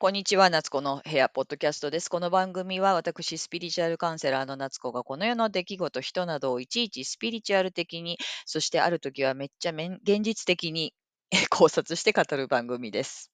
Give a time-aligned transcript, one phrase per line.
[0.00, 2.08] こんにちは、夏子の部屋ポッドキャストです。
[2.08, 8.16] この番組は私、スピリチュアルカウンセラーの夏子がこの世の出来事、人などをいちいちスピリチュアル的に、
[8.46, 10.94] そしてある時はめっちゃめん現実的に
[11.50, 13.32] 考察して語る番組です。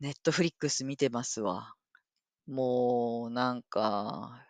[0.00, 1.72] ネットフリックス見てますわ。
[2.46, 4.44] もう、なんか、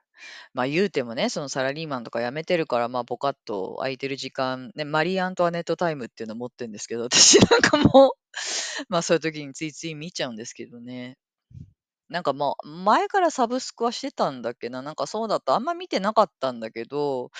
[0.52, 8.12] まあ言うてもね、そのサラリーマンとか辞めてるから、まあポカッと空いてる時間、ね、マリー・アントワネットタイムっていうの持ってるんですけど、私なんかもう、
[8.88, 11.16] まあそういう時についつい見ちゃうんですけどね。
[12.08, 14.80] なんかまあ、前からサブスクはしてたんだっけな。
[14.80, 15.54] なんかそうだった。
[15.54, 17.30] あんま見てなかったんだけど、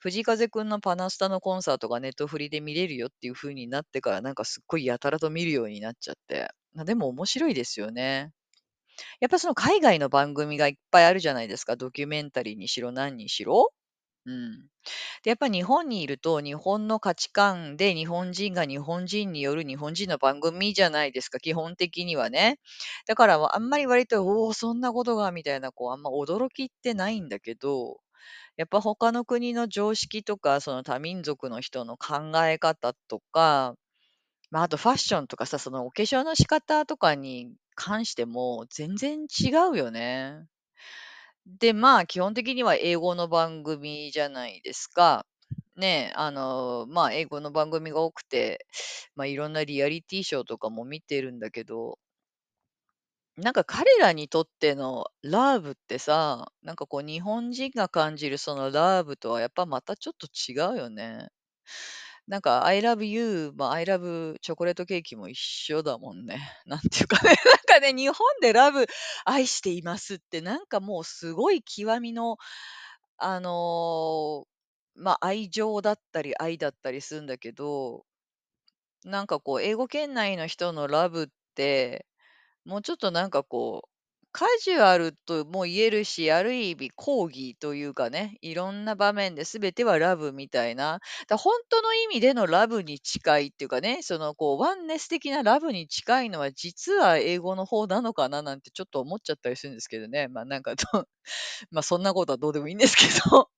[0.00, 6.48] 藤風くんのパナスタのコンサートがネットフリで見れるよっていう風になってから、なんかすっごいやたらと見るようになっちゃって。
[6.72, 8.30] までも面白いですよね。
[9.20, 11.76] やっぱその海外の番組がいっぱいあるじゃないですか。
[11.76, 13.72] ドキュメンタリーにしろ何にしろ。
[14.26, 14.60] うん。
[15.24, 22.58] で、やっぱ日本にいると、日本の価値観で日本人が日本人による日本人の番組じゃないですか、基本的にはね。
[23.06, 27.98] だからあんまり割と、おお、そんなことがみたいな、こう、あんま驚きってないんだけど、
[28.56, 33.76] やっぱ他の国の常識とか、その多民族の人の考え方とか、
[34.50, 40.46] まあ、あとファッションとかさ、そのお化粧の仕方とかに関しても全然違うよね。
[41.46, 45.26] で、まあ、基本的には英語の番組じゃないですか。
[45.76, 48.66] ね、あの、まあ、英語の番組が多くて、
[49.16, 51.98] まあ、いろんなリアリティショーとかも見てるんだけど、
[53.36, 61.28] なんか彼らにとってのラーブってさ、なんかこう日本人が感じるそのラーブとはやっぱまたちょっと違うよね。
[62.26, 66.38] なんか I love you、まあ、I love チョコレートケーキも一緒だもんね。
[66.66, 68.86] なんていうかね、 なんかね、日本でラブ、
[69.26, 72.38] 愛していますってなんかもうすごい極みの、
[73.18, 74.48] あのー
[74.96, 78.06] まあ、愛情だったり愛だったりするんだけど、
[79.04, 82.06] なんかこう、英語圏内の人のラブって、
[82.66, 83.90] もうちょっとなんかこう、
[84.36, 100.26] カジュアルとも言えるし、ある意味抗議というかね、いろんな場面で全てはラブみたいな、だ本当の意味でのラブに近いっていうかね、そのこう、ワンネス的なラブに近いのは実は英語の方なのかななんてちょっと思っちゃったりするんですけどね。
[100.28, 100.84] まあなんかと、
[101.70, 103.50] まあそんなことはどうでもいいんですけど。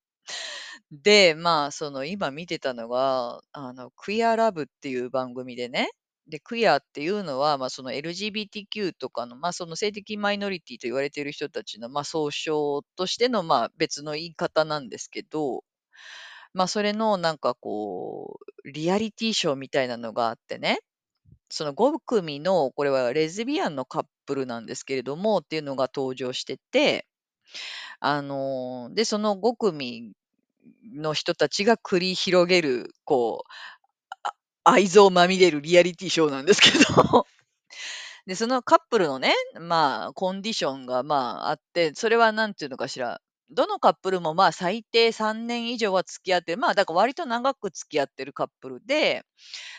[0.92, 5.90] で、まあ、その今見てたのが、あの、クイアラブっていう番組でね、
[6.28, 15.62] で、クイアっていうのは、まあ、その LGBTQ とかの、まあ、その性的マイノリティと言われている人たちの、まあ、総称としての、まあ、別の言い方なんですけど、
[16.54, 20.80] まあ、それのなんかこう、リアリティショーみたいなのがあってね、
[21.50, 27.06] その5組の、これはレズビアンのカップルなんですけれども、っていうのが登場してて、
[28.00, 30.12] あので、その5組
[30.94, 33.50] の人たちが繰り広げる、こう、
[34.68, 37.26] 愛憎まみれるリアリティショーなんですけど、
[38.26, 46.58] で、そのカップルのね、まあ、コンディションが、まあ、あって、それはなんていうのかしら、どのカップルもまあ最低3年以上は付き合ってる。
[46.58, 49.22] まあだから割と長く付き合ってるカップルで、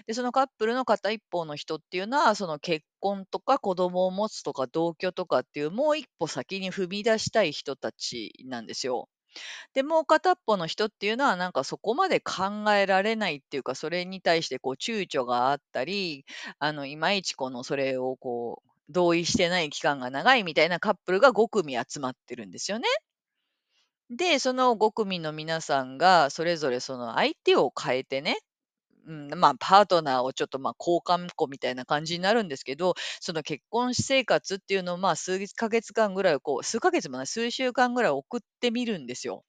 [0.07, 9.09] で、そのカップルの片一方の人っていうのは、その結婚とか子供を持つとか同居とかっていうもう一歩先に踏み出したい人たちなんですよ。
[9.73, 16.25] で、もう片っぽの人っていうのはなんかそこまで考えられないっていうか、それに対してこう躊躇があったり、
[16.59, 22.87] あの、いまいちこのそれをこう、同意してない期間が長いみたいなカップルが5組集まってるんですよね。
[24.09, 28.37] で、その5組の皆さんが、それぞれその相手を変えてね、
[29.07, 39.43] うん、まあ、パートナーをちょっとまあ交換子みたいな感じになるんですけど、その結婚生活っていうのをまあ数ヶ月間ぐらいこう、数ヶ月もない、数週間ぐらい送ってみるんですよ。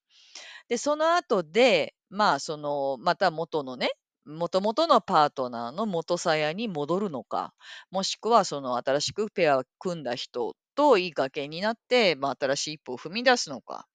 [0.69, 3.91] で、その後で、まあ、その、また元のね、
[4.27, 7.55] 元々のパートナーの元さやに戻るのか、
[7.91, 13.87] もしくはその新しくペアを組んだ人といい関係になって、まあ、新しい一歩を踏み出すのか、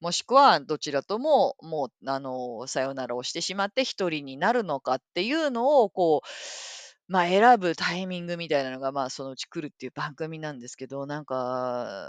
[0.00, 12.08] もしくはどちらとももう、あの、さよならをしてしまって一人になるのかっていうのを、こう、まあ、選ぶタイミングみたいなのが、まあ、そのうち来るっていう番組なんですけど、なんか、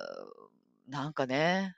[0.88, 1.76] なんかね、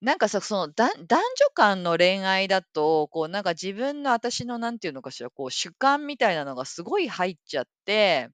[0.00, 8.28] なんかさ、その、だ男女間の恋愛だと、こうなんか自分の私のなんていうのかしら、こう主観みたいなのがすごい入っちゃって、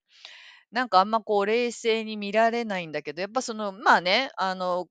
[0.72, 4.88] なんかあんまこう冷静に見られないんだけど、やっぱその、まあね、あの、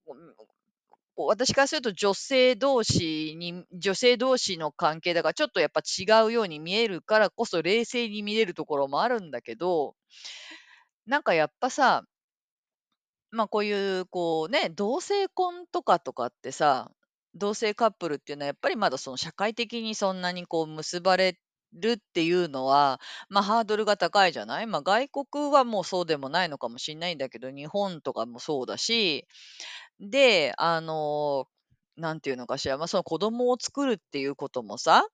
[1.26, 9.96] 私からすると女性同士に、女性同士の関係だからちょっとやっぱ違うように見えるからこそ冷静に見れるところもあるんだけど、
[11.06, 12.04] なんかやっぱさ、
[13.32, 16.92] まあこういうこうね、同性婚とかとかってさ、
[17.34, 21.40] 同性カップルっていうのはやっぱりまだその社会的にそんなにこう結ばれ
[21.80, 24.68] るっていうのは、まあ、ハードルが高いじゃない？
[24.68, 29.26] まあ、外国はもうそうでもないのかもしんないんだけど、日本とかもそうだし、
[30.02, 31.48] で、あの、
[31.96, 35.06] なんていうのかしら、まあ、その子供を作るっていうこともさ、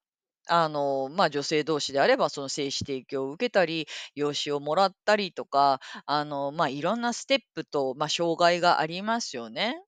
[0.49, 9.83] あの、まあ、女性同士であれば、その精子提供を受けたり、養子をもらったりとか、あの、まあ、いろんなステップと、まあ、障害がありますよね。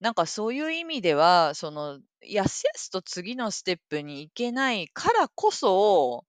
[0.00, 6.24] なんかそういう意味では、その、やすやすと次のステップに行けないからこそ、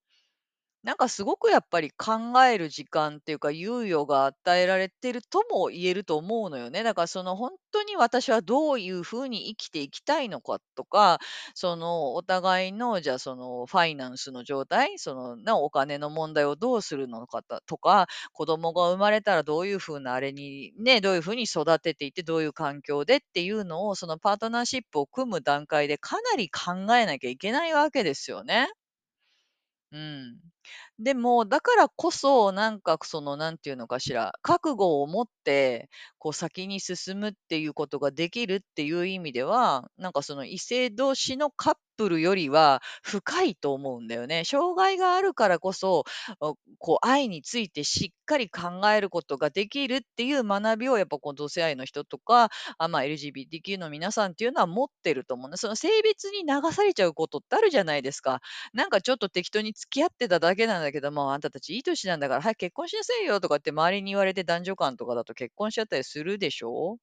[0.88, 6.82] なんかすごくやっぱり考える時間っていうか、猶予が与えられてるとも言えると思うのよね。
[6.82, 11.18] だからそのほんとに私はどういう風に生きていきたいのかとか、
[11.54, 28.68] そのお互いのじゃあそのファイナンスの状態、その、な、お金の問題をどうするのかたとか、子供が生まれたらどういう風なあれに、ね、どういう風に育てていて、どういう環境でっていうのを、そのパートナーシップを組む段階でかなり考えなきゃいけないわけですよね。
[29.92, 30.38] うん。
[30.98, 35.88] でも、だからこそ、なんか、その、なんていうのかしら、覚悟を持って、
[36.18, 44.44] こう先に進むっていうことができるっていう意味では、なんかその異性同士のカップルよりは深いと思うんだよね。
[44.46, 46.04] 障害があるからこそ、
[46.78, 52.48] こう愛についてしっかり考えることができるっていう学びをやっぱこう同性愛の人とか、
[52.78, 55.56] あ、まあ、LGBTQ の皆さんっていうのは持ってると思うね。
[55.56, 58.40] その性別に流されちゃうことってあるじゃないですか。
[58.72, 66.98] なんかちょっと適当に付き合ってただけなんだけども、あんたたちいい年なんだから早く結婚しなさいよとかって周りに言われて男女間とかだと結婚しちゃったりするでしょ？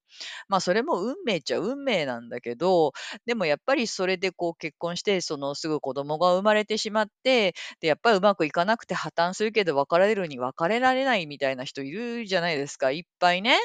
[0.48, 2.92] まあ、それも運命っちゃ運命なんだけど、
[3.26, 13.58] でもやっぱりそれでこう結婚婚して、そのすぐ子供が生まれてしまって、で、やっぱりうまくいかなくて破綻するけど別れるに別れられないみたいな人いるじゃないですか、いっぱいね。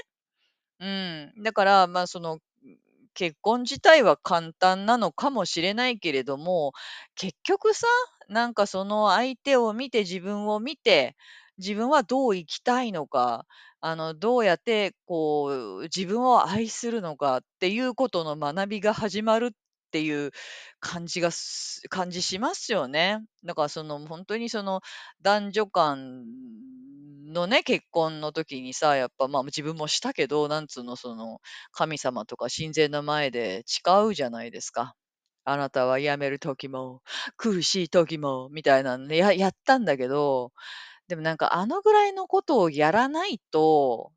[0.80, 2.40] うん、だから、まあ、その、
[3.14, 6.74] 結婚自体は簡単なのかもしれないけれども、
[7.16, 7.88] 結局さ、
[8.30, 11.16] なんかその相手を見て自分を見て、
[11.58, 13.46] 自分はどう生きたいのか、
[13.82, 19.52] あの、どうやってこう自分を愛するのかっていうことの学びが始まるっ
[19.92, 20.32] ていう
[20.80, 23.20] 感じがす感じしますよね。
[23.46, 24.82] だからそのほんとにその
[25.22, 26.26] 男女間
[27.34, 31.40] のね、結婚の時にさ、やっぱ、まあ、自分もしたけど、なんつうの、その、
[31.72, 34.96] 神様とか神前の前で誓うじゃないですか。
[35.46, 37.02] あなたは病める時も、
[37.38, 40.52] 苦しい時もみたいなんで、ややったんだけど、
[41.08, 44.12] でもなんかあのぐらいのことをやらないと、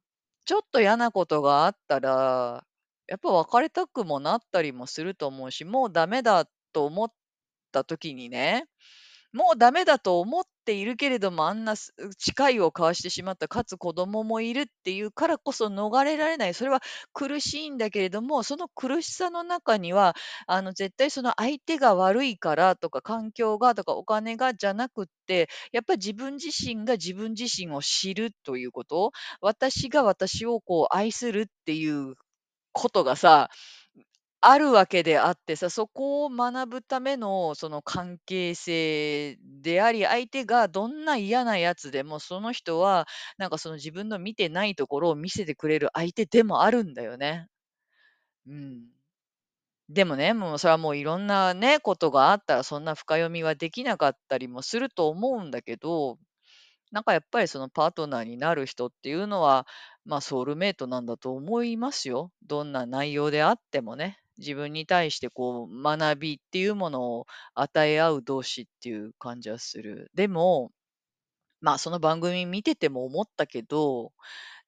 [0.46, 2.64] ちょっと嫌なことがあったら、
[3.08, 7.08] やっぱ別れたくもなったりもすると思うし、もうダメだと思っ
[7.72, 8.64] た時にね、
[9.32, 16.80] もうダメだと思っているけれども、あんなす誓いを交わしてしまった、かつ子供もいるっていうからこそ逃れられない、それは
[17.12, 20.14] 苦しいんだけれども、その苦しさの中には、
[20.46, 29.10] あの、絶対その相手が悪いからとか、環境がとか、お金がじゃなくって、やっぱり自分自身が自分自身を知るということ、
[29.40, 32.14] 私が私をこう愛するっていう
[32.74, 33.50] ことがさ、
[34.42, 43.06] あるわけであってさ、そこを学ぶためのその関係性であり、相手がどんな嫌なやつでも、その人は
[43.38, 47.48] なんかその自分の見てないところを見せてくれる相手でもあるんだよね。
[48.46, 48.86] うん。
[49.90, 56.18] でもね、もうそれはもういろんなね、ことがあったら、そんな深読みはできなかったりもすると思うんだけど、
[56.92, 59.66] なんかやっぱりそのパートナーになる人っていうのは、
[60.04, 62.30] まあ、ソウルメイトなんだと思いますよ。
[62.46, 64.18] どんな内容であってもね。
[64.38, 70.10] 自分に対してこう学びっていうものを与え合う同士っていう感じはする。
[70.14, 70.72] でも、
[71.60, 74.12] まあ、その番組見てても思ったけど、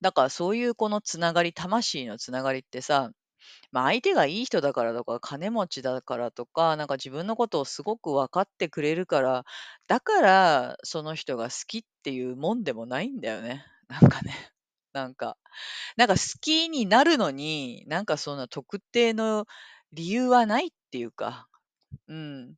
[0.00, 3.10] だからそういうこの繋がり魂の繋がりってさ、
[3.72, 9.44] まあ、相手がいい人だからとか、金持ちだからとか、なんか自分のことをすごく分かってくれるから、
[9.88, 13.64] だからその人が好きっていうもんでもないんだよね。
[13.88, 14.55] なんかね。
[14.96, 15.36] なんか、
[15.96, 19.46] なんか好きになるのに、なんかそんな特定の
[19.92, 21.48] 理由はないっていうか、
[22.08, 22.54] うん。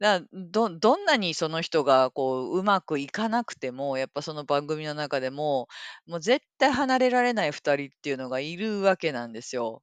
[0.00, 5.68] だどどんなにその人がこううまくいかなくても、やっぱその番組の中でも、
[6.06, 9.82] もう絶対離れられない2人っていうのがいるわけなんですよ。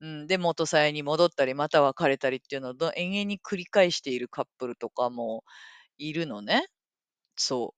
[0.00, 5.44] うん、で、元サヤに戻ったり、また別れたりっていうのをど延々に繰り返しているカップルとかも
[5.98, 6.66] いるのね。
[7.36, 7.74] そ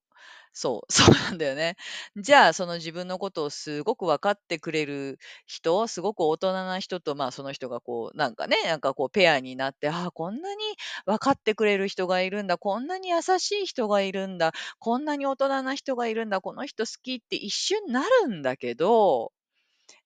[0.53, 1.75] そう、 そうなんだよね。
[2.17, 10.61] じゃあ、その自分のことをすごく分かってくれる人、すごく大人な人と、まあ、その人がこうなんかね、なんかこうペアになって、ああ、こんなに
[11.05, 19.31] 分かってくれる人がいるんだ、こんなに優しい人がいるんだ、こんなに大人な人がいるんだ、この人好きって一瞬なるんだけど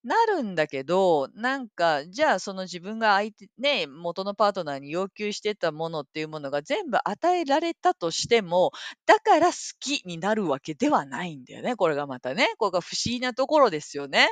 [0.03, 8.71] なるんだけど、なんか、じゃあその自分が相手ね、元のパートナーに要求してたものっていうものが全部与えられたとしても、
[9.05, 12.47] だから好きになるわけではないんだよね、これがまたね。
[12.57, 14.29] これが不思議なところですよね。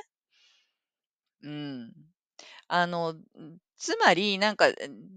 [1.42, 1.94] うん。
[2.68, 3.16] あの、
[3.78, 4.68] つまり、なんか、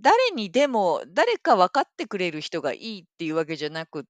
[0.02, 4.04] 誰にでも、誰か分かってくれる人がいいっていうわけじゃなくっ、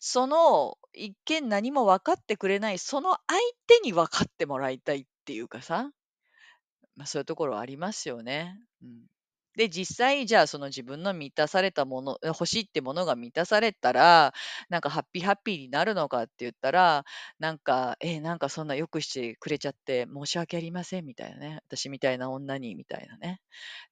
[0.00, 5.90] その、一見何も分かってくれない、その相手に分かってもらいたいっていうかさ。
[6.96, 8.56] まあ、そういうところありますよね。
[8.82, 9.06] うん。
[9.56, 14.32] で、実際じゃあその自分の満たされたもの、欲しいってものが満たされたら、
[14.68, 17.04] なんかハッピーハッピーになるのかって言ったら、
[17.38, 21.58] なんか、え、なんかそんな良くしてくれちゃって申し訳ありませんみたいなね。
[21.68, 23.40] 私みたいな女にみたいなね。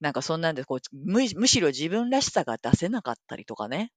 [0.01, 3.91] なんかそんなんでこう、むむしろ自分らしさが出せなかったりとかね。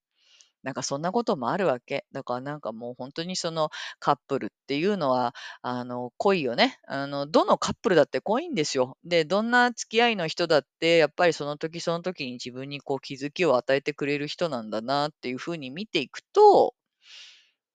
[0.62, 2.06] なんかそんなこともあるわけ。
[2.12, 8.96] だからなんかもうほんとにそのカップルっていうのは、あの、恋をね、あの、どのカップルだって濃いんですよ。
[9.04, 16.74] で、どんな付き合いの人だって、やっぱりその時その時に自分にこう気づきを与えてくれる人なんだなっていう風に見ていくと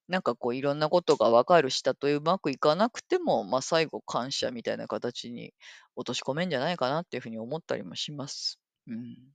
[0.10, 5.53] なんかこういろんなことが分かるし、たとえうまくいかなくても、まあ、最後感謝みたいな形に
[5.96, 8.60] 落とし込めんじゃないかなっていう風に思ったりもします。
[8.88, 9.34] うん。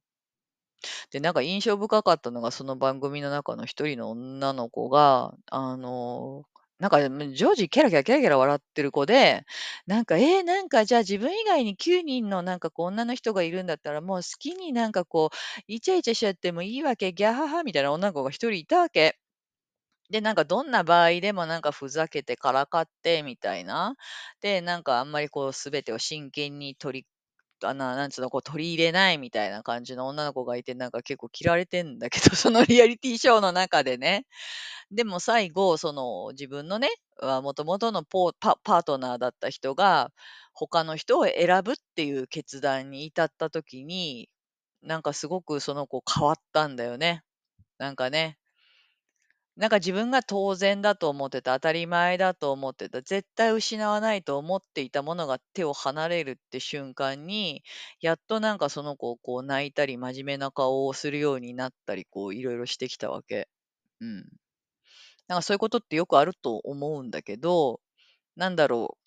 [1.11, 6.45] で、なんか印象深かったのが、その番組の中の一人の女の子が、あの、
[6.79, 6.99] なんか、
[7.35, 9.45] 常時キャラキャラキャラキャラ笑ってる子で、
[9.87, 15.37] なんか、え、なんかじゃあ自分以外に9人のなんかこう女の人がいるんだったら、もう好きになんかこう、
[15.69, 19.19] イチャイチャしちゃってもいいわけ、ギャハハみたいな女の子が一人いたわけ。
[20.11, 23.97] で、なんかどんな場合でもなんかふざけてからかってみたいな。
[24.41, 27.07] で、なんかあんまりこう全てを真剣に取り
[27.65, 34.27] あななんつうの、こう取り入れないみたいな感じの女の子がいて、なんか結構嫌われてんだけど、 そのリアリティショーの中でね。
[34.91, 36.89] でも最後、その自分のね、
[37.21, 40.11] あ、元々のポパパートナーだった人が、
[40.55, 44.29] 他の人を選ぶっていう決断に至った時に、
[44.83, 47.23] なんかすごくその子変わったんだよね。
[47.79, 48.39] なんかね。
[49.57, 57.63] なんか自分が当然だと思ってた、当たり前だと思ってた、絶対失わないと思っていたものが手を離れるって瞬間に、
[58.01, 63.49] やっとなんかその子、こう泣いたり、真面目な顔をするようになったり、こういろいろしてきたわけ。
[64.01, 64.27] うん。
[65.29, 67.81] なんかそういうことってよくあると思うんだけど、
[68.37, 69.02] なんだろう、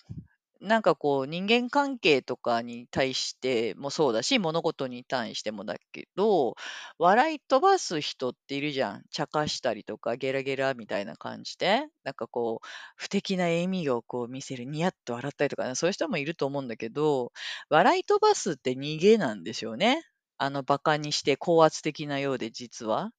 [0.66, 6.56] なんかこう人間関係とかに対してもそうだし、物事に対してもだけど、
[6.98, 9.04] 笑い飛ばす人っているじゃん。
[9.12, 17.32] 茶化したりとかゲラゲラみたいな感じで、なんかこう、不敵な笑みをこう見せる、ニヤッと笑ったりとかね、そういう人もいると思うんだけど、
[17.70, 20.04] 笑い飛ばすって逃げなんですよね。
[20.38, 23.12] あの馬鹿にして高圧的なようで実は。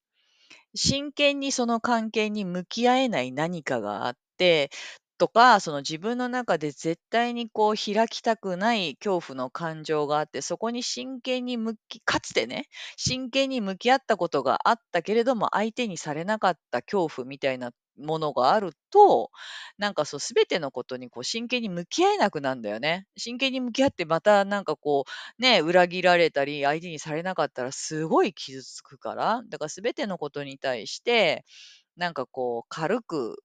[0.74, 4.70] 真剣にその関係に向き合えない何かがあって、
[5.18, 19.30] とか、その自分の中で絶対にこう開きたくない恐怖の感情があって、そこに真剣に向きかつてね、真剣に向き合ったことがあったけれども、相手にされなかった恐怖みたいなものがあると、
[19.78, 23.06] なんかそう全てのことにこう真剣に向き合えなくなんだよね。
[23.16, 25.04] 真剣に向き合ってまたなんかこ
[25.38, 31.44] う、ね、裏切られたり、相手にされなかったらすごい傷つくから、だから全てのことに対して、
[31.96, 33.38] なんかこう軽く、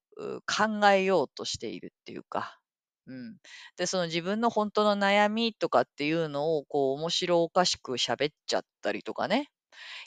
[0.45, 2.59] 考えようとしているっていうか。
[3.07, 3.37] うん。
[3.77, 9.49] で、その自分の本当の悩みとかっていうのを、こう面白おかしく喋っちゃったりとかね。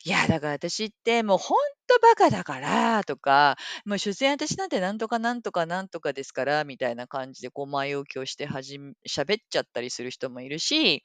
[0.05, 8.79] いや、だから私ってもうほんと馬鹿だからとか、もう所詮私なんてなんとかなんとかなんとかですからみたいな感じでこう前置きをしてはじ
[9.09, 11.03] 喋っちゃったりする人もいるし、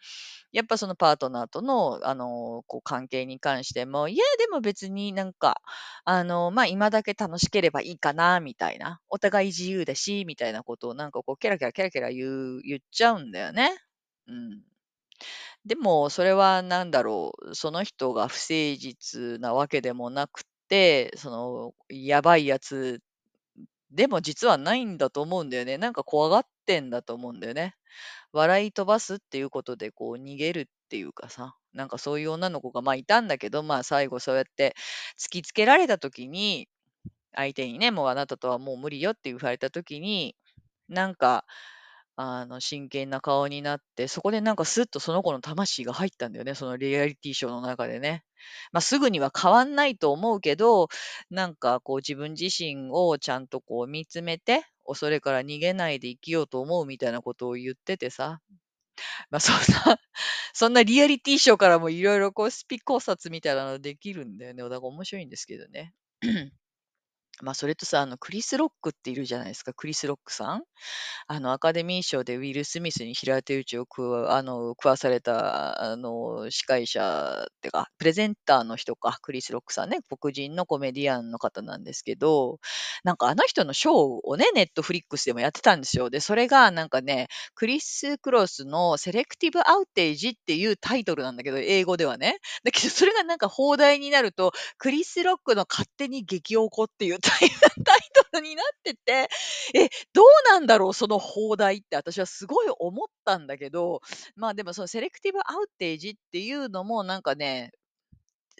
[0.53, 5.61] やっぱそのパートナーとのあの、こう関係に関しても、いやでも別になんか、
[6.05, 13.71] あの、まあ、今だけ楽しければいいかなみたいな、お互い自由だしみたいなことをなんかこうケラケラケラケラ言う言っちゃうんだよね。
[14.27, 14.61] うん。
[15.65, 23.01] でも、それは何だろう、その人が不誠実なわけでもなくて、その、やばいやつ
[23.91, 25.77] でも実はないんだと思うんだよね。
[25.77, 27.75] なんか怖がってんだと思うんだよね。
[28.33, 34.75] 笑い飛ばすっていうことでこう逃げるっていうかさ、なんかそういう女の子が、まあ、いたんだけど、まあ最後そうやって
[35.19, 36.69] 突きつけられた時に、
[37.35, 40.35] 相手にね、もうあなたとはもう無理よって言われた時に、
[40.89, 41.45] なんか、
[42.21, 48.25] あの真剣な顔になって、そこでなんかスッとその子の魂が入ったんだよね、そのリアリティショーの中でね。
[48.73, 50.89] まあ、すぐには変わんないと思うけど、
[51.29, 58.41] なんかこう自分自身をちゃんとこう見つめて、恐れから逃げないで生きようと思うみたいなことを言っててさ。
[59.29, 59.61] まあ、そんな
[60.53, 64.61] そんなリアリティショーからも色々こうスピ考察みたいなのできるんだよね。
[64.63, 65.93] だから面白いんですけどね。
[67.41, 70.63] まあ、それとさ、あの、クリス・ロックっているじゃないですか、クリス・ロックさん。
[71.27, 82.59] あの、アカデミー賞でウィル・スミスに平手打ちを食わあの、食わされた、あの、司会者ってか、プレゼンターの人か、クリス・ロックさんね、黒人のコメディアンの方なんですけど、
[83.03, 83.93] なんかあの人のショー
[84.23, 86.09] をね、ネットフリックスでもやってたんですよ。
[86.09, 92.37] で、それがなんかね、クリス・クロスのセレクティブ・アウテージっていうタイトルなんだけど、英語ではね。
[92.63, 97.49] だけどそれがなんか放題になると、クリス・ロックの勝手に激おこっていうタイ
[97.83, 97.99] タイ
[98.31, 99.29] トルになってて、
[99.75, 104.01] え、どうなんだろう、その放題って私はすごい思ったんだけど、
[104.35, 107.71] まあでもそのセレクティブアウテージっていうのもなんかね、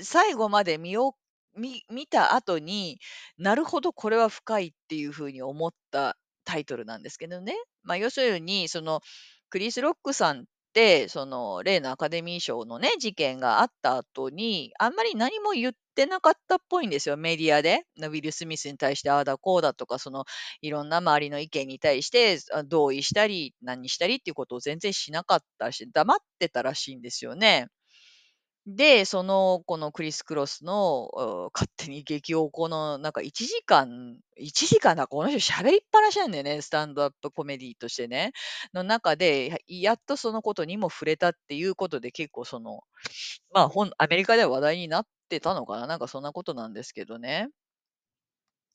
[0.01, 1.15] 最後まで見お
[1.55, 2.99] 見見た後に、
[3.37, 7.55] なるほどこれは深いっていう風に思ったタイトルなんですけどね。
[7.83, 9.01] まあ要するに、その
[9.49, 10.45] クリス・ロックさん、
[11.09, 17.85] その例のアカデミー賞のね、事件があった後に、あんまり何も言ってなかったっぽいんですよ、メディアで。
[17.97, 20.25] ウィル・スミスに対してああだこうだとか、その
[20.61, 27.67] いろんな周りの意見に対して、あ同意したり、何したりっていうことを全然しなかったし、黙ってたらしいんですよね。
[28.75, 31.09] で、その、このクリス・クロスの、
[31.53, 38.31] 勝手に激おこのなんか1時間1時間だ、この人喋りっぱなしなんだよね、スタンドアップコメディとしてね。
[38.73, 42.81] の中で、やっとそのことにも触れたっていうことで、結構その、
[43.53, 47.49] まあ、ほんアメリカでは話題になってたのかな、なんかそんなことなんですけどね。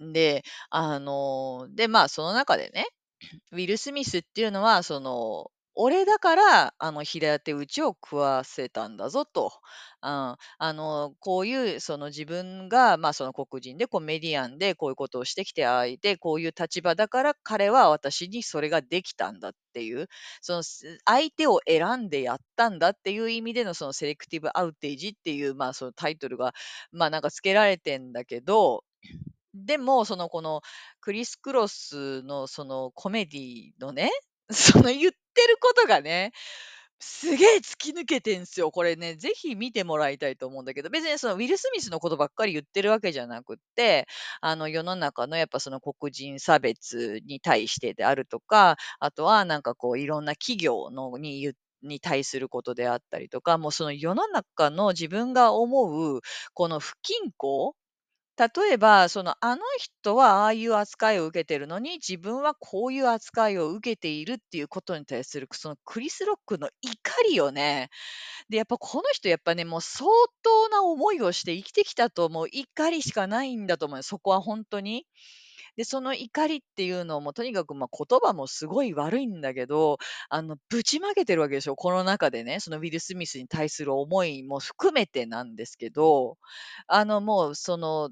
[0.01, 2.87] で、あの、で、まあ、その中でね、
[3.53, 9.51] ウィル・スミスっていうのは、その、俺だから、あの、平手打ちを食わせたんだぞと。
[10.03, 10.39] うん、あ
[10.73, 20.07] の、こういうその自分が、まあ、その黒人でコメディアンでこういうことをしてきて、ああいて、こういう立場だから彼は私にそれができたんだっていう、
[20.43, 20.63] その、
[21.07, 26.53] 相手を選んでやったんだっていう意味でのそのセレクティブアウテージっていう、まあ、そのタイトルが、
[26.93, 28.85] まあ、なんか付けられてんだけど、
[29.55, 30.63] でも、その、この
[31.01, 34.11] クリス・クロスのそのコメディのね、
[34.53, 36.33] その言ってることがね、
[37.01, 38.71] すげえ突き抜けてんすよ。
[38.71, 44.07] これね、ぜひ見てもらいたいと思うんだけど、別にそのウィル・スミスのことばっかり言ってるわけじゃなくって、
[44.41, 56.21] あの世の中のやっぱその黒人差別に対してであるとか、あとはなんかこういろんな企業のにに対することであったりとか、もうその世の中の自分が思う
[56.55, 57.75] この不均衡
[58.37, 66.95] 例えば、その、あの人はああいう扱いを受けてるのに、自分はこういう扱いを受けているっていうことに対する、そのクリス・ロックの怒
[67.29, 67.91] りをね、
[68.51, 70.09] で、やっぱこの人やっぱね、もう相
[70.43, 72.49] 当な思いをして生きてきたと思う。
[72.53, 75.07] 怒りしかないんだと思う、そこは本当に。
[75.77, 79.99] で、その怒りっていうのもとにかく、ま、言葉もすごい悪いんだけど、
[80.31, 86.39] あの、ぶちまけてるわけでしょ、この中でね、そのウィル・スミスに対する思いも含めてなんですけど、
[86.89, 88.11] あの、もうその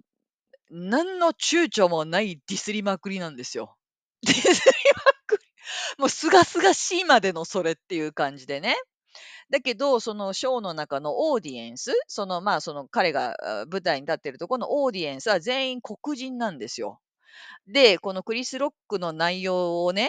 [0.72, 3.76] 何の躊躇もないディスりまくりなんですよ。
[4.26, 5.44] ディスりまくり。
[5.98, 8.76] もうすがすがしいまでのそれっていう感じでね。
[9.50, 13.36] だけど、そのショーの中のオーディエンス、その、まあ、その彼が
[13.70, 17.00] 舞台に立ってるところのオーディエンスは全員黒人なんですよ。
[17.66, 20.08] で、このクリス・ロックの内容をね、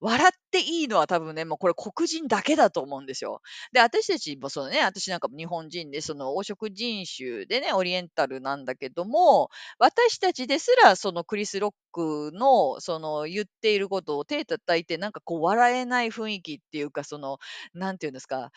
[0.00, 3.40] 笑っていいのは多分ね、もうこれ黒人だけだと思うんですよ。
[3.72, 17.38] で、私たちもそのね、私なんかも日本人で、その黄色人種でね、オリエンタルなんだけども、私たちですらそのクリス・ロックのその言っていることを手叩いてなんかこう笑えない雰囲気っていうか、その、
[17.74, 18.50] なんていうんですか、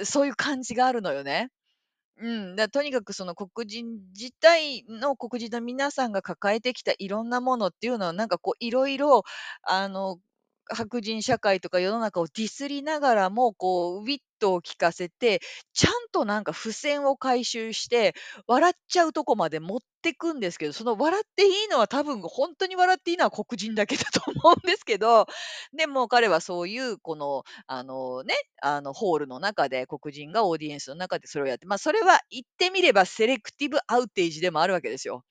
[0.00, 1.50] うそういう感じがあるのよね。
[2.18, 9.24] うん、だとにかくその黒人自体の黒人の皆さんが抱えてきたいろんなものっていうのは、なんかこういろいろ、
[9.62, 10.18] あの、
[10.70, 15.40] 白人社会とか世の中をディスりながらも、こうウィットを利かせて、
[15.72, 18.14] ちゃんとなんか付箋を回収して、
[18.46, 25.26] 笑っちゃうとこまで持ってくんですけど、その笑っていいのは多分本当に笑っていいのは黒人だけだと思うんですけど、
[25.76, 35.24] でも彼はそういうこの、あのね、あのホールの中で、黒人がオーディエンスの中でそれをやって、まあ、それは言ってみればセレクティブアウテージでもあるわけですよ。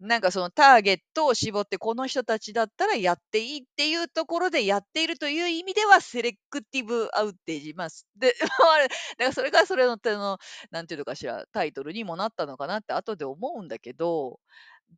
[0.00, 7.74] なんかそのターゲットを絞って、この人たちだったらやっていいっていうところでやっているという意味では、セレクティブアウテージ。
[7.76, 10.38] まあ、で、まあ、だからそれがそれの、の、
[10.70, 14.40] なんていうのかしら、タイトルにもなったのかなって後で思うんだけど、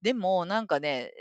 [0.02, 1.12] でもなんかね、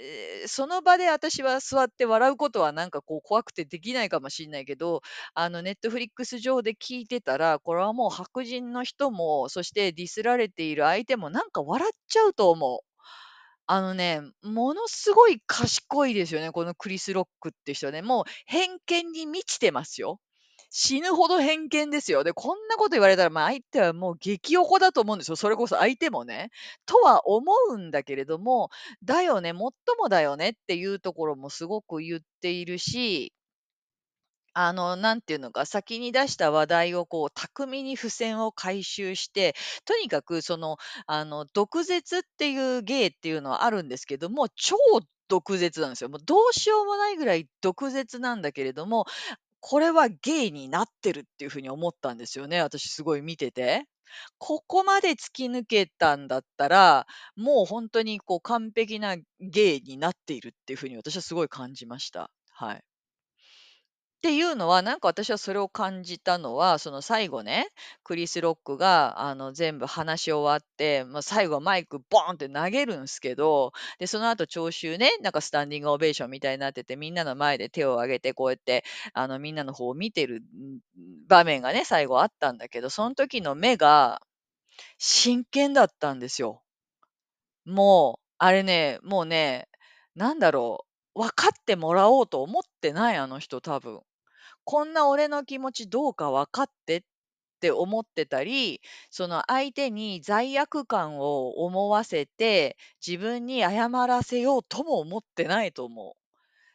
[0.48, 5.02] その場で私は座って笑うことはなんかこう怖くてできないかもしんないけど、
[5.34, 12.91] あのネットフリックス上で聞いてたら、これはもう白人の人も、そしてディスられている相手もなんか笑っちゃうと思う。
[13.74, 18.02] あのね、ものすごい賢いですよね、このクリス・ロックって人ね。
[18.02, 20.20] もう偏見に満ちてますよ。
[20.70, 22.26] 死ぬほど偏見ですよ。
[22.26, 25.38] で、こんなこと言われたら、まあ、相手はもう激おこだと思うんですよ。
[25.38, 26.50] それこそ相手もね。
[26.86, 28.70] とは思うんだけれども、
[29.04, 33.34] だよね、もっともだよねっていうところもすごく言っているし、
[34.54, 44.76] あの、なんていうのか、先に出した話題をこう巧みに付箋を回収して、とにかくその、あの、毒舌っていう芸っていうのはあるんですけども、超
[45.30, 46.10] 毒舌なんですよ。
[46.10, 49.06] もうどうしようもないぐらい毒舌なんだけれども、
[49.62, 53.86] これは芸になってるっていう風に思ったんですよね、私すごい見てて。
[54.40, 62.30] ここまで突き抜けたんだったら、もう本当にこう完璧な芸になっているっていう風に私はすごい感じました。
[62.52, 62.84] はい。
[64.22, 67.70] っていうのは、なんか私はそれを感じたのは、その最後ね、
[68.04, 80.44] クリス・ロックがあの全部話し終わって、まあ、最後はマイクボーンって投げるんですけど、で、その後聴衆ね、なんかスタンディングオベーションみたいになってて、みんなの前で手を挙げてこうやって、あのみんなの方を見てる、
[81.28, 84.22] 場面がね、最後あったんだけど、その時の目が
[85.00, 86.62] 真剣だったんですよ。
[87.66, 89.68] もう、あれね、もうね、
[90.16, 94.02] なんだろう、分かってもらおうと思ってない、あの人多分。
[94.66, 97.02] こんな俺の気持ちどうか分かってっ
[97.62, 106.21] て思ってたり、その相手に罪悪感を思わせて、自分に謝らせようとも思ってないと思う。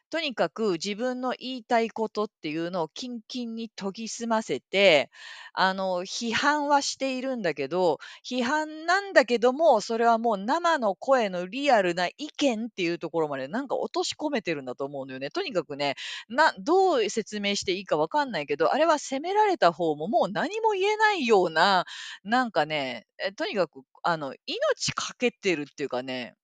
[0.09, 5.09] とにかく自分の言いたいことっていうのをキンキンに研ぎ澄ませて、
[5.53, 15.29] あの、批判はしているんだけど、批判なんだけども、それはもう生の声のリアルな意見っていうところまでなんか落とし込めてるんだと思うのよね。
[15.29, 15.95] とにかくね、
[16.29, 21.85] な、どう説明していいかわかんないけど、あれは責められた方ももう何も言えないような、
[22.23, 26.35] なんかね、えとにかく、あの、命かけてるっていうかね、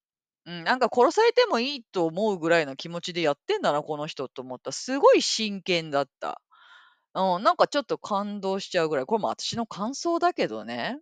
[0.46, 4.72] うん、なんか殺されてもいいと思うぐらいの気持ちでやってんだな、この人と思った。
[4.72, 6.42] すごい真剣だった。
[7.16, 9.06] うん、なんかちょっと感動しちゃうぐらい。
[9.06, 11.00] これも私の感想だけどね。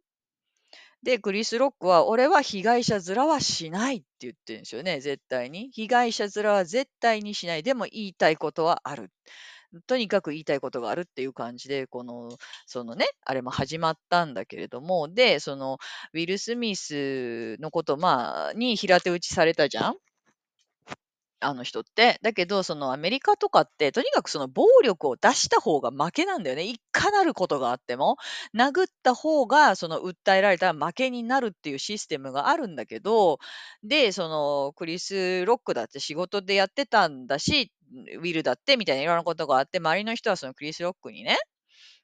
[1.04, 5.72] で、クリス・ロックは、俺は被害者面はしないって言ってるんですよね、絶対に。
[5.72, 7.64] 被害者面は絶対にしない。
[7.64, 9.10] でも言いたいことはある。
[9.88, 12.30] とにかく言いたいことがあるっていう感じで、この、
[12.66, 15.78] そのね、あれも始まったんだけれども、で、その、
[16.14, 19.96] ウィル・スミスのこと、まあ、に平手打ちされたじゃん？
[21.44, 22.20] あの人って。
[22.22, 26.66] だけど、そのアメリカとかって、とにかくその暴力を出した方が負けなんだよね。
[26.66, 28.18] いかなることがあっても。
[28.56, 33.40] 殴った方が、その訴えられたら負けになるっていうシステムがあるんだけど、
[33.84, 37.72] で、そのクリス・ロックだって仕事でやってたんだし、
[38.20, 41.38] ウィルだってみたいないろんなことがあって、周りの人はそのクリス・ロックにね、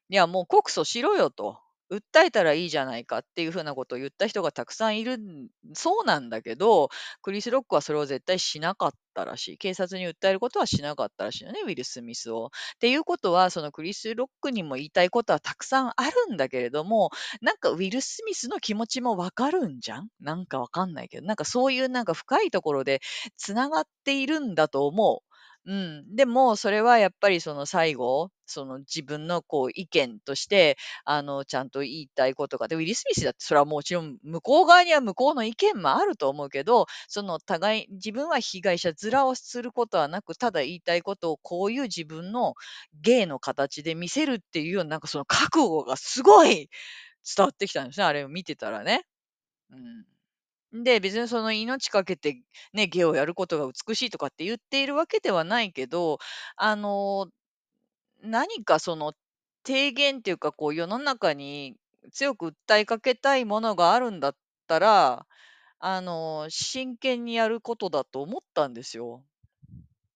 [0.09, 1.59] いや、もう告訴しろよと。
[1.89, 5.19] 訴えたらいいじゃないかっていう風なことを言った人がたくさんいる
[5.73, 6.89] そうなんだけど、
[7.21, 9.57] クリス・ロックはそれを絶対しなかったらしい。
[9.57, 12.47] 警察に訴えることはしなかったらしいよね、ウィル・スミスを。
[12.47, 17.09] っていうことは、そのクリス・ロックにも言いたいことはたくさんあるんだけれども、
[17.41, 20.09] なんかウィル・スミスの気持ちもわかるんじゃん？
[20.19, 22.99] なんかわかんないけど、なんかそういうなんか深いところで
[23.37, 25.36] 繋がっているんだと思う。
[25.67, 26.15] うん。
[26.15, 42.53] でも、それはやっぱりその最後、その自分のこう意見として、あの、ちゃんと言いたいことが、で、ウィリ・スミスだってそれはもちろん向こう側には向こうの意見もあると思うけど、その互い、自分は被害者面をすることはなく、ただ言いたいことをこういう自分の
[43.01, 46.69] 芸の形で見せるっていうような、なんかその覚悟がすごい
[47.37, 49.03] 伝わってきたんですね、あれを見てたらね。
[49.71, 50.05] うん。
[50.73, 52.41] で、別にその命かけて
[52.73, 56.19] ね、芸をやることが美しいとかって言っているわけではないけど、
[56.57, 57.27] あの、
[58.21, 59.13] 何かその
[59.65, 61.75] 提言っていうか、こう世の中に
[62.11, 64.35] 強く訴えかけたいものがあるんだっ
[64.67, 65.25] たら、
[65.79, 69.23] あの、真剣にやることだと思ったんですよ。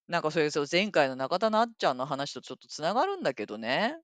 [0.07, 3.97] なんかそれ、そう、前回の中田なっちゃんの話とちょっとつながるんだけどね。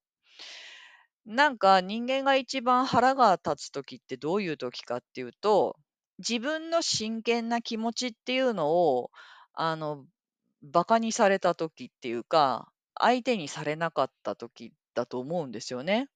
[1.27, 5.77] なんか人間が一番腹が立つ時ってどういう時かっていうと、
[6.19, 9.11] 自分の真剣な気持ちっていうのを、
[9.53, 10.05] あの、
[10.63, 16.09] 馬鹿にされた時っていうか、相手にされなかった時だと思うんですよね。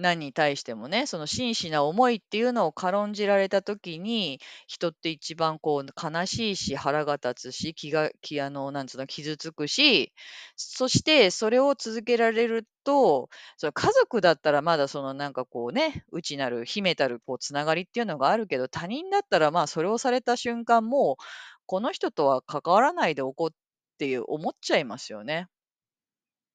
[0.00, 10.12] 何に対してもね、その真摯な思いっていうのを軽んじられた時に、人って一番こう悲しいし、腹が立つし、気が、気あの、なんつうの、傷つくし、
[10.56, 21.22] そしてそれを続けられると、その家族だったらまだそのなんかこうね、内なる秘めたるこうつながりっていうのがあるけど、他人だったらまあそれをされた瞬間もう、
[21.66, 23.52] この人とは関わらないでおこうっ
[23.98, 25.48] ていう思っちゃいますよね。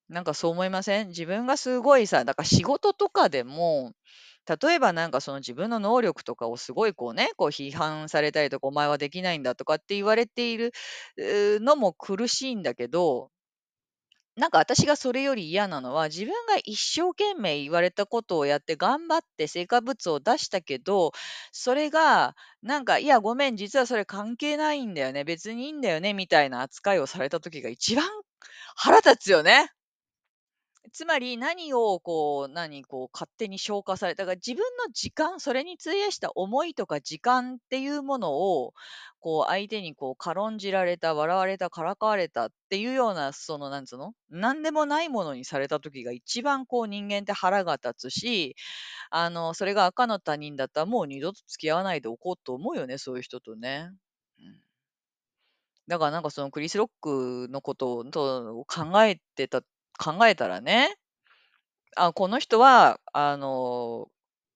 [0.10, 1.08] なんかそう思いません？
[1.10, 3.94] 自分がすごいさ、だから仕事とかでも、
[4.62, 10.72] 例えばなんかその自分の能力とかをすごいこうね、こう批判されたりとか、お前はできないんだとかって言われている、
[11.18, 13.32] うのも苦しいんだけど、
[14.38, 21.12] なんか私がそれより嫌なのは、自分が一生懸命言われたことをやって頑張って成果物を出したけど、
[21.54, 28.06] それがなんか、いや、ごめん、実はそれ関係ないんだよね、別にいいんだよね、みたいな扱いをされた時が一番
[28.76, 29.70] 腹立つよね。
[30.94, 38.74] つまり何をこう、何、こう勝手に消化されたか、自分の時間、それに費やした思いとか時間っていうものを、
[39.20, 48.56] こう相手にこう軽んじられた、笑われた、からかわれたっていうような、そのなんつうの、なんでもないものにされた時が一番こう人間って腹が立つし、
[49.12, 53.92] あの、それが赤の他人だったらもう二度と付き合わないでおこうと思うよね、そういう人とね。
[54.40, 54.62] うん
[55.88, 59.62] だからなんかそのクリス・ロックのことを考えてた
[59.98, 60.96] 考えたらね、
[61.96, 64.10] あ、この人は、あの、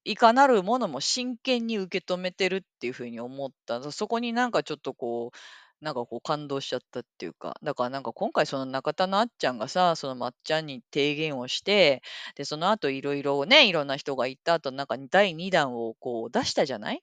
[0.04, 3.92] いかなるものも真剣に受け止めてるっていう風に思った。
[3.92, 5.38] そこになんかちょっとこう、
[5.86, 12.02] なんかこう感動しちゃったっていうか、だからなんか今回その中田のあっちゃんがさ、そのまっちゃんに提言をして、
[12.36, 17.02] で、その後いろいろね、いろんな人が言った後、なんか第2弾をこう出したじゃない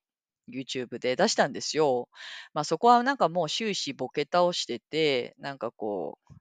[0.50, 2.08] ?YouTube で出したんですよ。
[2.54, 6.34] まあそこはなんかもう終始ボケ倒してて、なんかこう、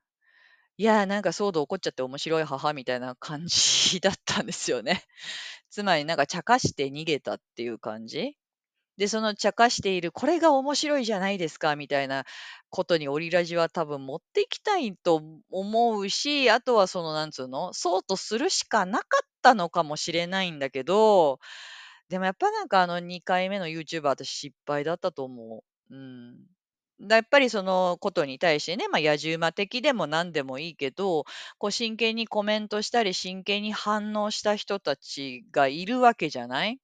[0.77, 5.03] いやなんか騒動起こっちゃって面白い母みたいな感じ だったんですよね。
[5.71, 8.37] つまりなんか茶化して逃げたっていう感じ？
[8.97, 12.25] で、その茶化している、これが面白いじゃないですかみたいな
[12.69, 21.39] ことにオリラジは多分持っていきたいと思うし、あとはそのなんつうの、そうとするしかなかったのかもしれないんだけど、
[22.09, 25.95] でもやっぱなんかあの2回目の YouTuber 私失敗だったと思う。
[25.95, 26.54] うん。
[27.01, 31.25] だやっぱりそのことに対してね、まあ、野獣馬的でも何でもいいけど、
[31.57, 36.79] こう真剣にコメントしたり、真剣に反応した人たちがいるわけじゃない？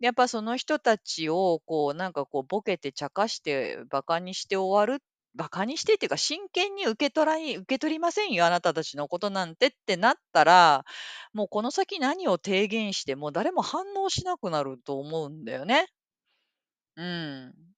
[0.00, 5.02] やっぱその人たちを、こう、なんかこう、ボケて茶化して、馬鹿にして終わる
[5.36, 10.84] 馬鹿にしてっていうか、真剣に受け取らい受け取りませんよ、あなたたちのことなんてってなったら、
[11.32, 15.88] もうこの先何を提言しても誰も反応しなくなると思うんだよね。
[16.96, 17.73] うん。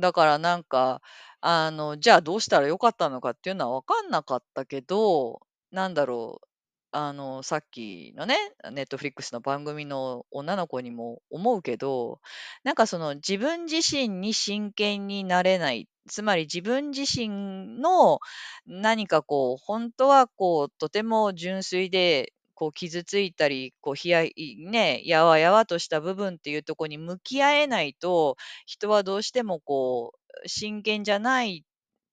[0.00, 1.00] だからなんか、
[1.40, 5.40] あの、じゃあどうしたら良かったのかっていうのは分かんなかったけど、
[5.70, 6.46] なんだろう、
[6.92, 8.36] あの、さっきのね、
[8.72, 12.20] ネットフリックスの番組の女の子にも思うけど、
[12.62, 18.18] なんかその自分自身に真剣になれない、つまり自分自身の
[18.66, 24.22] 何かこう、本当はこう、とても純粋で、こう傷ついたり、こうひや、
[24.70, 30.12] ね、やわやわとした部分っていうとこに向き合えないと、人はどうしてもこ
[30.44, 31.64] う、真剣じゃない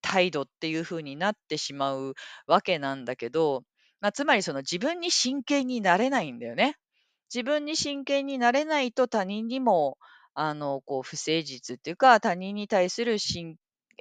[0.01, 2.13] 態度っていう風になってしまう
[2.47, 3.63] わけなんだけど、
[3.99, 6.77] まあ、つまりその自分に真剣になれないんだよね。
[7.33, 9.97] 自分に真剣になれないと他人にも、
[10.33, 13.55] あの、こう不誠実っていうか、他人に対するしん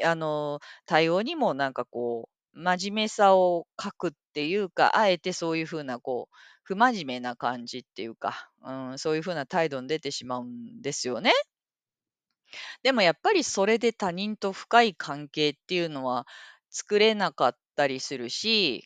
[0.05, 11.33] あの、対応にもなんかこう、真面目さを欠くっていうか、あえてそういう風なこう、不真面目な感じっていうか、うん、そういう風な態度に出てしまうんですよね。
[12.83, 16.27] でもやっぱりそれで他人と深い関係っていうのは
[16.71, 18.85] 作れなかったりするし、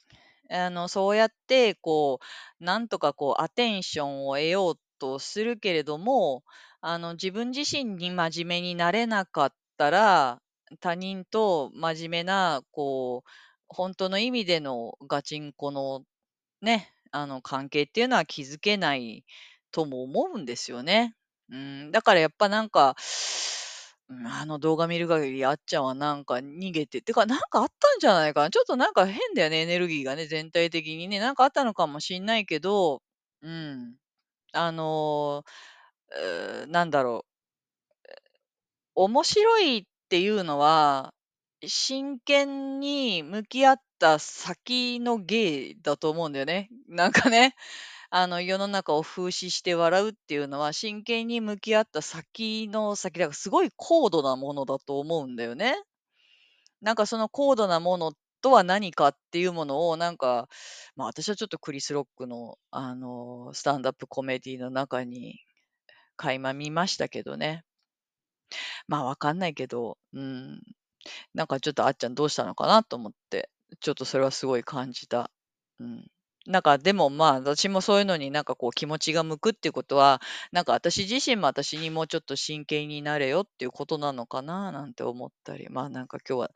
[0.48, 2.20] あの、そうやってこ
[2.60, 6.44] う、なんとかこうアテンションを得ようとするけれども、
[6.80, 10.40] あの、自分自身に真面目になれなかったら、
[10.78, 13.30] 他人と真面目な、こう、
[13.70, 16.02] 本当の意味でのガチンコの
[16.62, 19.24] ね、あの、関係っていうのは築けない
[19.72, 21.16] とも思うんですよね。
[21.50, 22.96] うん、だからやっぱなんか、
[24.26, 28.50] あの動画見る限りあっちゃんはなんか逃げて、てかなんかあったんじゃないかな。
[28.50, 31.20] ちょっとなんか変だよね、エネルギーがね、全体的にね。
[31.20, 33.02] なんかあったのかもしんないけど、
[33.42, 33.96] うん。
[34.52, 35.44] あの、
[36.12, 37.30] うーなんだろう。
[38.94, 41.12] 面白いっていうのは、
[41.66, 46.68] 真剣に向き合った先の芸だと思うんだよね。
[46.88, 47.54] なんかね、
[48.10, 55.76] あの、世の中を風刺して笑うっていうのは、真剣に向き合った先の先だから、すごい高度なものだと思うんだよね。
[56.82, 60.48] なんかその高度なものとは何かっていうものを、なんか、
[60.96, 65.40] まあ私はちょっとクリス・ロックの、あの、スタンダップコメディの中に
[66.16, 67.64] 垣間見ましたけどね。
[68.88, 70.60] まあわかんないけど、うん。
[71.34, 75.30] なんかちょっとあっちゃんどうしたのかなと思って、ちょっとそれはすごい感じた。
[75.80, 76.06] うん。
[76.46, 80.20] なんかでもまあ私もそういうのになんかこう気持ちが向くっていうことは、
[80.52, 86.50] なんか私自身も私にもうちょっと真剣になれよっていうことなのかななんて思ったり、まあなんか今日は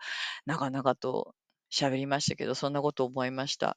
[0.46, 1.34] 長々と
[1.72, 3.76] 喋りましたけど、そんなこと思いました。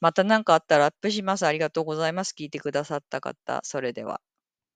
[0.00, 1.46] また何かあったらアップします。
[1.46, 2.34] ありがとうございます。
[2.38, 3.60] 聞いてくださった方。
[3.64, 4.20] それでは。